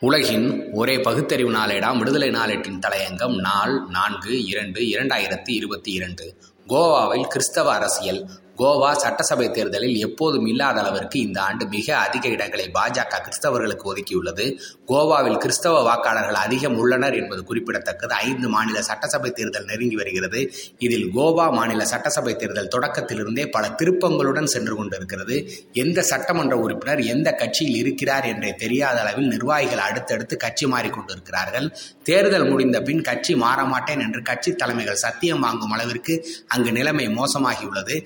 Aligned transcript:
உலகின் 0.00 0.72
ஒரே 0.72 1.00
பகுத்தறிவு 1.00 1.52
நாளேடாம் 1.52 1.98
விடுதலை 1.98 2.28
நாளேட்டின் 2.28 2.80
தலையங்கம் 2.86 3.40
நாள் 3.40 3.82
நான்கு 3.88 4.44
இரண்டு 4.44 4.80
இரண்டாயிரத்தி 4.80 5.50
இருபத்தி 5.50 5.92
இரண்டு. 5.92 6.36
கோவாவில் 6.68 7.26
கிறிஸ்தவ 7.26 7.72
அரசியல் 7.72 8.28
கோவா 8.60 8.90
சட்டசபை 8.92 9.50
தேர்தலில் 9.50 9.96
எப்போதும் 9.96 10.46
இல்லாத 10.46 10.80
அளவிற்கு 10.80 11.18
இந்த 11.20 11.40
ஆண்டு 11.40 11.64
மிக 11.66 11.96
அதிக 11.96 12.28
இடங்களை 12.28 12.64
பாஜக 12.74 13.18
கிறிஸ்தவர்களுக்கு 13.24 13.84
ஒதுக்கியுள்ளது. 13.90 14.46
கோவாவில் 14.88 15.36
கிறிஸ்தவ 15.36 15.82
வாக்காளர்கள் 15.88 16.38
அதிகம் 16.44 16.76
உள்ளனர் 16.78 17.14
என்பது 17.14 17.44
குறிப்பிடத்தக்கது. 17.44 18.14
ஐந்து 18.14 18.48
மாநில 18.48 18.82
சட்டசபை 18.82 19.30
தேர்தல் 19.30 19.64
நெருங்கி 19.64 19.96
வருகிறது. 19.96 20.40
இதில் 20.78 21.06
கோவா 21.16 21.46
மாநில 21.52 21.84
சட்டசபை 21.84 22.36
தேர்தல் 22.36 22.72
தொடக்கத்திலிருந்தே 22.76 23.50
பல 23.50 23.68
திருப்பங்களுடன் 23.82 24.50
சென்று 24.54 24.74
கொண்டிருக்கிறது. 24.76 25.36
எந்த 25.72 26.02
சட்டமன்ற 26.02 26.56
உறுப்பினர் 26.56 27.00
எந்த 27.14 27.28
கட்சியில் 27.32 27.76
இருக்கிறார் 27.76 28.24
என்றே 28.24 28.52
தெரியாத 28.54 28.98
அளவில் 29.00 29.26
நிர்வாகிகள் 29.26 29.84
அடுத்தடுத்து 29.88 30.36
கட்சி 30.36 30.66
மாறிக்கொண்டிருக்கிறார்கள் 30.66 31.68
தேர்தல் 32.02 32.48
முடிந்த 32.48 32.82
பின் 32.82 33.00
கட்சி 33.00 33.34
மாறமாட்டேன் 33.34 34.00
என்று 34.00 34.22
கட்சி 34.22 34.50
தலைமைகள் 34.52 35.02
சத்தியம் 35.06 35.40
வாங்கும் 35.40 35.70
அளவிற்கு 35.70 36.26
அங்கு 36.48 36.72
நிலைமை 36.72 37.08
மோசமாகியுள்ளது. 37.08 37.96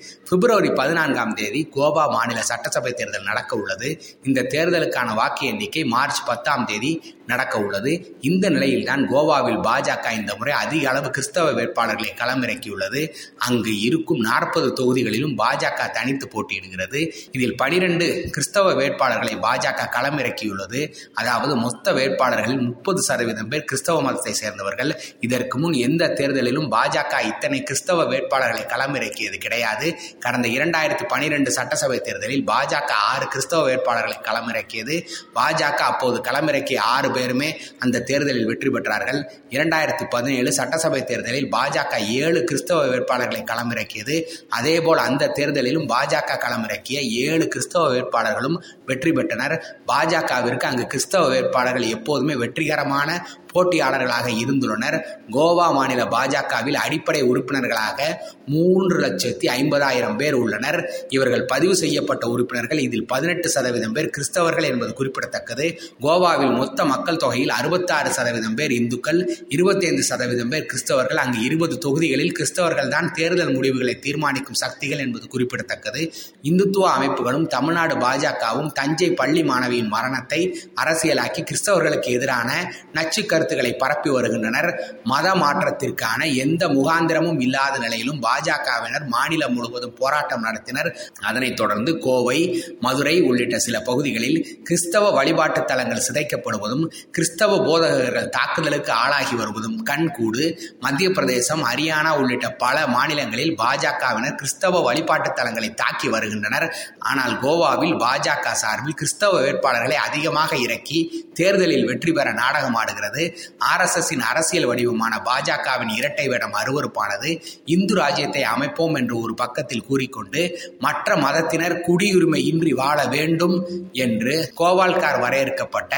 பிப்ரவரி 0.43 0.69
பதினான்காம் 0.69 1.33
தேதி 1.33 1.69
கோவா 1.75 2.09
மாநில 2.09 2.41
சட்டசபை 2.41 2.91
தேர்தல் 2.91 3.23
நடக்க 3.23 3.55
உள்ளது. 3.55 3.89
இந்த 4.23 4.41
தேர்தலுக்கான 4.41 5.13
வாக்கு 5.13 5.47
எண்ணிக்கை 5.47 5.83
மார்ச் 5.83 6.25
பத்தாம் 6.25 6.65
தேதி 6.65 7.15
நடக்க 7.27 7.59
உள்ளது. 7.59 8.17
இந்த 8.21 8.49
நிலையில்தான் 8.49 9.09
கோவாவில் 9.09 9.59
பாஜக 9.67 10.11
இந்த 10.11 10.35
முறை 10.35 10.53
அதிக 10.53 10.89
அளவு 10.89 11.09
கிறிஸ்தவ 11.09 11.51
வேட்பாளர்களை 11.51 12.09
களமிறக்கியுள்ளது. 12.21 13.09
அங்கு 13.37 13.79
இருக்கும் 13.79 14.19
நாற்பது 14.19 14.73
தொகுதிகளிலும் 14.79 15.37
பாஜக 15.43 15.91
தனித்து 15.91 16.27
போட்டியிடுகிறது. 16.33 17.11
இதில் 17.31 17.55
பனிரெண்டு 17.55 18.27
கிறிஸ்தவ 18.31 18.73
வேட்பாளர்களை 18.73 19.37
பாஜக 19.45 19.87
களமிறக்கியுள்ளது. 19.95 20.93
அதாவது 21.13 21.55
மொத்த 21.55 21.93
வேட்பாளர்களில் 21.93 22.61
முப்பது 22.61 23.01
சதவீதம் 23.03 23.47
பேர் 23.47 23.63
கிறிஸ்தவ 23.63 24.01
மதத்தை 24.01 24.33
சேர்ந்தவர்கள். 24.33 24.93
இதற்கு 25.19 25.57
முன் 25.57 25.73
எந்த 25.73 26.07
தேர்தலிலும் 26.07 26.69
பாஜக 26.75 27.23
இத்தனை 27.23 27.63
கிறிஸ்தவ 27.63 28.03
வேட்பாளர்களை 28.03 28.65
களமிறக்கியது 28.75 29.37
கிடையாது. 29.37 29.97
கடந்த 30.33 30.49
இரண்டாயிரத்தி 30.57 31.05
பனிரெண்டு 31.07 31.51
சட்டசபை 31.51 31.97
தேர்தலில் 31.99 32.45
பாஜக 32.47 32.91
ஆறு 33.09 33.27
கிறிஸ்தவ 33.27 33.67
வேட்பாளர்களை 33.69 34.15
களமிறக்கியது. 34.27 34.95
பாஜக 35.35 35.79
அப்போது 35.89 36.17
களமிறக்கிய 36.21 36.77
ஆறு 36.77 37.11
பேருமே 37.11 37.61
அந்த 37.79 37.99
தேர்தலில் 37.99 38.45
வெற்றி 38.45 38.69
பெற்றார்கள். 38.69 39.19
இரண்டாயிரத்தி 39.49 40.05
பதினேழு 40.09 40.53
சட்டசபை 40.53 41.03
தேர்தலில் 41.03 41.47
பாஜக 41.51 41.99
ஏழு 42.07 42.43
கிறிஸ்தவ 42.43 42.87
வேட்பாளர்களை 42.87 43.43
களமிறக்கியது. 43.51 44.17
அதேபோல் 44.49 44.97
அந்த 44.97 45.27
தேர்தலிலும் 45.27 45.87
பாஜக 45.93 46.39
களமிறக்கிய 46.45 46.99
ஏழு 47.27 47.47
கிறிஸ்தவ 47.47 47.93
வேட்பாளர்களும் 47.93 48.57
வெற்றி 48.85 49.11
பெற்றனர். 49.11 49.55
பாஜகவிற்கு 49.87 50.67
அங்கு 50.71 50.87
கிறிஸ்தவ 50.87 51.27
வேட்பாளர்கள் 51.27 51.87
எப்போதுமே 51.97 52.35
வெற்றிகரமான 52.35 53.27
போட்டியாளர்களாக 53.53 54.27
இருந்துள்ளனர். 54.43 54.99
கோவா 55.31 55.73
மாநில 55.73 56.03
பாஜகவில் 56.03 56.81
அடிப்படை 56.85 57.23
உறுப்பினர்களாக 57.23 57.99
மூன்று 58.45 58.95
லட்சத்தி 58.99 59.47
ஐம்பதாயிரம் 59.59 60.15
பேர் 60.15 60.21
உள்ளனர். 60.31 60.89
இவர்கள் 61.09 61.45
பதிவு 61.45 61.75
செய்யப்பட்ட 61.75 62.27
உறுப்பினர்கள் 62.27 62.77
இதில் 62.77 63.05
பதினெட்டு 63.05 63.49
சதவீதம் 63.49 63.91
பேர் 63.91 64.09
கிறிஸ்தவர்கள் 64.09 64.63
என்பது 64.63 64.93
குறிப்பிடத்தக்கது. 64.93 65.79
கோவாவில் 66.01 66.53
மொத்த 66.55 66.85
மக்கள் 66.85 67.17
தொகையில் 67.17 67.49
அறுபத்தாறு 67.49 68.13
சதவீதம் 68.13 68.55
பேர் 68.55 68.71
இந்துக்கள் 68.71 69.37
இருபத்தைந்து 69.49 70.03
சதவீதம் 70.03 70.49
பேர் 70.49 70.65
கிறிஸ்தவர்கள். 70.65 71.15
அங்கு 71.15 71.43
இருபது 71.43 71.77
தொகுதிகளில் 71.77 72.33
கிறிஸ்தவர்கள் 72.39 72.87
தான் 72.87 73.11
தேர்தல் 73.11 73.53
முடிவுகளை 73.53 73.99
தீர்மானிக்கும் 73.99 74.61
சக்திகள் 74.63 74.99
என்பது 74.99 75.27
குறிப்பிடத்தக்கது. 75.27 76.11
இந்துத்துவ 76.43 76.87
அமைப்புகளும் 76.97 77.47
தமிழ்நாடு 77.47 77.95
பாஜகவும் 77.95 78.71
தஞ்சை 78.71 79.11
பள்ளி 79.11 79.41
மாணவியின் 79.43 79.87
மரணத்தை 79.87 80.59
அரசியலாக்கி 80.83 81.43
கிறிஸ்தவர்களுக்கு 81.43 82.09
எதிரான 82.09 82.71
நச்சு 82.93 83.25
கருத்துக்களை 83.25 83.73
பரப்பி 83.73 84.09
வருகின்றனர். 84.09 85.01
மத 85.03 85.35
மாற்றத்திற்கான 85.35 86.35
எந்த 86.35 86.67
முகாந்திரமும் 86.67 87.41
இல்லாத 87.41 87.77
நிலையிலும் 87.77 88.21
பாஜகவினர் 88.23 89.05
மாநிலம் 89.07 89.53
முழுவதும் 89.53 89.95
போராட்டம் 90.03 90.45
நடத்தினர். 90.47 90.91
அதனைத் 91.29 91.59
தொடர்ந்து 91.61 91.91
கோவை 92.07 92.39
மதுரை 92.85 93.15
உள்ளிட்ட 93.29 93.57
சில 93.67 93.75
பகுதிகளில் 93.89 94.39
கிறிஸ்தவ 94.63 95.11
வழிபாட்டு 95.17 95.59
தலங்கள் 95.71 96.05
சிதைக்கப்படுவதும் 96.07 96.85
கிறிஸ்தவ 97.15 97.51
போதகர்கள் 97.67 98.29
தாக்குதலுக்கு 98.37 98.91
ஆளாகி 99.03 99.35
வருவதும் 99.41 99.77
கண்கூடு 99.89 100.45
மத்திய 100.85 101.09
பிரதேசம் 101.17 101.63
ஹரியானா 101.69 102.11
உள்ளிட்ட 102.21 102.47
பல 102.63 102.77
மாநிலங்களில் 102.95 103.53
பாஜகவினர் 103.61 104.37
கிறிஸ்தவ 104.41 104.81
வழிபாட்டு 104.87 105.29
தலங்களை 105.39 105.69
தாக்கி 105.81 106.07
வருகின்றனர். 106.15 106.67
ஆனால் 107.11 107.35
கோவாவில் 107.43 107.95
பாஜக 108.03 108.51
சார்பில் 108.61 108.97
கிறிஸ்தவ 109.01 109.39
வேட்பாளர்களை 109.45 109.97
அதிகமாக 110.07 110.51
இறக்கி 110.65 110.99
தேர்தலில் 111.39 111.85
வெற்றி 111.89 112.11
பெற 112.17 112.27
நாடகமாடுகிறது 112.41 113.23
ஆர்எஸ்எஸ்ஸின் 113.71 114.25
அரசியல் 114.31 114.67
வடிவமான 114.69 115.13
பாஜகவின் 115.27 115.93
இரட்டை 115.99 116.25
வேடம் 116.33 116.57
அருவறுப்பானது 116.61 117.29
இந்து 117.75 117.95
ராஜ்யத்தை 118.01 118.43
அமைப்போம் 118.53 118.97
என்று 119.01 119.15
ஒரு 119.23 119.33
பக்கத்தில் 119.43 119.85
கூறிக்கொண்டு 119.93 120.43
மற்ற 120.79 121.15
மதத்தினர் 121.17 121.77
குடியுரிமை 121.87 122.41
இன்றி 122.45 122.73
வாழ 122.75 122.99
வேண்டும் 123.07 123.57
என்று 124.03 124.35
கோவால்கார் 124.59 125.21
வரையறுக்கப்பட்ட 125.21 125.93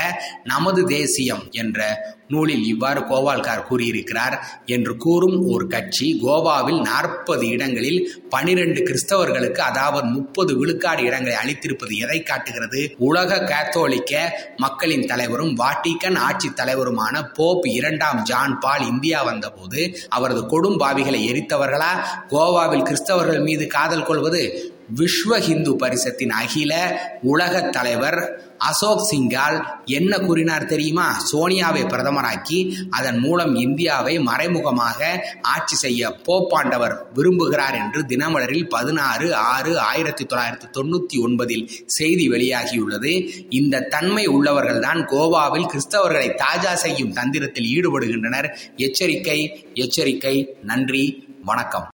நமது 0.46 0.82
தேசியம் 0.90 1.44
என்ற 1.56 1.80
நூலில் 2.28 2.66
இவ்வாறு 2.66 3.02
கோவால்கார் 3.02 3.68
கூறியிருக்கிறார் 3.68 4.36
என்று 4.66 4.98
கூறும் 4.98 5.48
ஒரு 5.48 5.68
கட்சி 5.68 6.20
கோவாவில் 6.24 6.82
நாற்பது 6.82 7.48
இடங்களில் 7.48 8.00
பனிரெண்டு 8.30 8.82
கிறிஸ்தவர்களுக்கு 8.82 9.60
அதாவது 9.60 10.08
முப்பது 10.08 10.58
விழுக்காடு 10.58 11.04
இடங்களை 11.04 11.38
அளித்திருப்பது 11.38 11.94
எதை 11.98 12.24
காட்டுகிறது? 12.24 12.96
உலக 12.98 13.38
கேத்தோலிக்க 13.38 14.14
மக்களின் 14.58 15.06
தலைவரும் 15.06 15.56
வாட்டிக்கன் 15.56 16.18
ஆட்சி 16.18 16.50
தலைவருமான 16.50 17.34
போப் 17.34 17.68
இரண்டாம் 17.68 18.24
ஜான் 18.24 18.60
பால் 18.60 18.88
இந்தியா 18.88 19.22
வந்தபோது 19.22 19.98
அவரது 20.10 20.42
கொடும்பாவிகளை 20.42 21.22
எரித்தவர்களா? 21.32 21.92
கோவாவில் 22.30 22.84
கிறிஸ்தவர்கள் 22.84 23.44
மீது 23.44 23.68
காதல் 23.68 24.06
கொள்வது 24.06 24.74
விஸ்வ 24.96 25.40
ஹிந்து 25.40 25.76
பரிசத்தின் 25.76 26.30
அகில 26.30 27.02
உலக 27.22 27.62
தலைவர் 27.62 28.44
அசோக் 28.58 29.08
சிங்கால் 29.12 29.66
என்ன 29.86 30.18
கூறினார் 30.18 30.66
தெரியுமா? 30.66 31.22
சோனியாவை 31.32 31.84
பிரதமராக்கி 31.86 32.74
அதன் 32.90 33.18
மூலம் 33.18 33.56
இந்தியாவை 33.56 34.20
மறைமுகமாக 34.20 35.30
ஆட்சி 35.42 35.76
செய்ய 35.76 36.10
போப்பாண்டவர் 36.10 36.98
விரும்புகிறார் 37.16 37.74
என்று 37.74 38.02
தினமலரில் 38.02 38.70
பதினாறு 38.70 39.36
ஆறு 39.36 39.80
ஆயிரத்தி 39.80 40.26
தொள்ளாயிரத்தி 40.26 40.70
தொண்ணூத்தி 40.74 41.20
ஒன்பதில் 41.20 41.70
செய்தி 41.86 42.30
வெளியாகியுள்ளது. 42.30 43.32
இந்த 43.50 43.80
தன்மை 43.80 44.28
உள்ளவர்கள்தான் 44.28 45.04
கோவாவில் 45.06 45.68
கிறிஸ்தவர்களை 45.68 46.42
தாஜா 46.44 46.74
செய்யும் 46.74 47.14
தந்திரத்தில் 47.14 47.72
ஈடுபடுகின்றனர். 47.76 48.58
எச்சரிக்கை 48.76 49.70
எச்சரிக்கை 49.74 50.56
நன்றி 50.64 51.28
வணக்கம். 51.44 51.84